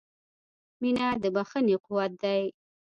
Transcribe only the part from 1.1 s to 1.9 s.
د بښنې